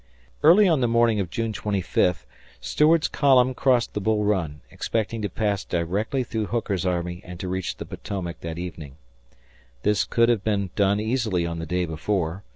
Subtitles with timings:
[0.41, 2.25] Early on the morning of June 25,
[2.59, 7.47] Stuart's column crossed the Bull Run, expecting to pass directly through Hooker's army and to
[7.47, 8.95] reach the Potomac that evening.
[9.83, 12.41] This could have been done easily on the day before.